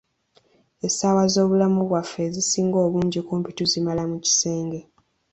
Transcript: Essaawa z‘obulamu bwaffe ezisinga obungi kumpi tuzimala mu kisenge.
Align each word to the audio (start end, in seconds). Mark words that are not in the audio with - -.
Essaawa 0.87 1.23
z‘obulamu 1.33 1.81
bwaffe 1.89 2.19
ezisinga 2.27 2.77
obungi 2.85 3.19
kumpi 3.27 3.49
tuzimala 3.57 4.03
mu 4.11 4.17
kisenge. 4.25 4.79